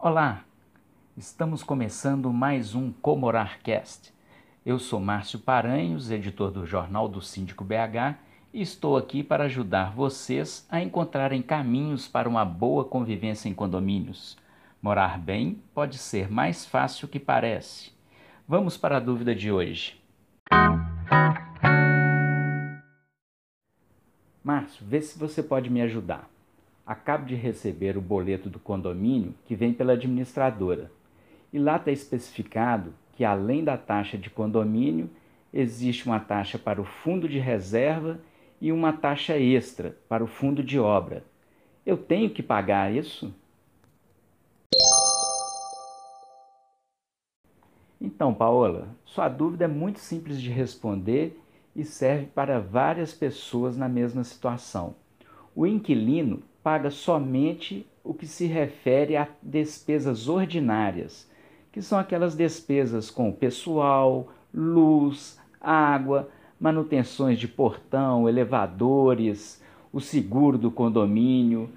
[0.00, 0.44] Olá,
[1.16, 4.14] estamos começando mais um Comorarcast.
[4.64, 8.14] Eu sou Márcio Paranhos, editor do Jornal do Síndico BH,
[8.54, 14.38] e estou aqui para ajudar vocês a encontrarem caminhos para uma boa convivência em condomínios.
[14.80, 17.90] Morar bem pode ser mais fácil que parece.
[18.46, 20.00] Vamos para a dúvida de hoje.
[24.44, 26.30] Márcio, vê se você pode me ajudar.
[26.88, 30.90] Acabo de receber o boleto do condomínio que vem pela administradora.
[31.52, 35.10] E lá está especificado que, além da taxa de condomínio,
[35.52, 38.18] existe uma taxa para o fundo de reserva
[38.58, 41.22] e uma taxa extra para o fundo de obra.
[41.84, 43.34] Eu tenho que pagar isso?
[48.00, 51.38] Então, Paola, sua dúvida é muito simples de responder
[51.76, 54.96] e serve para várias pessoas na mesma situação.
[55.54, 61.26] O inquilino paga somente o que se refere a despesas ordinárias,
[61.72, 66.28] que são aquelas despesas com pessoal, luz, água,
[66.60, 71.70] manutenções de portão, elevadores, o seguro do condomínio.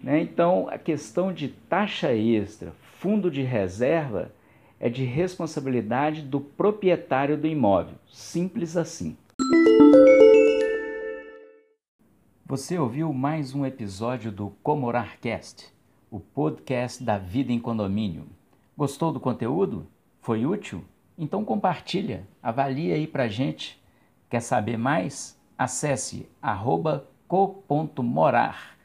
[0.00, 0.20] Né?
[0.20, 4.30] Então, a questão de taxa extra, fundo de reserva,
[4.78, 7.96] é de responsabilidade do proprietário do imóvel.
[8.06, 9.16] Simples assim.
[12.48, 15.70] Você ouviu mais um episódio do Comorarcast,
[16.10, 18.24] o podcast da vida em condomínio.
[18.74, 19.86] Gostou do conteúdo?
[20.22, 20.82] Foi útil?
[21.18, 23.78] Então compartilha, avalie aí pra gente.
[24.30, 25.38] Quer saber mais?
[25.58, 26.26] Acesse
[27.28, 28.78] co.morar.